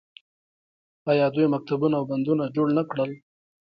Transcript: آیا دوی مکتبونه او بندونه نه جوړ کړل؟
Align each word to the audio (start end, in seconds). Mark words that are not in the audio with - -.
آیا 1.11 1.25
دوی 1.35 1.47
مکتبونه 1.53 1.95
او 1.99 2.05
بندونه 2.11 2.41
نه 2.47 2.51
جوړ 2.55 2.67
کړل؟ 2.91 3.11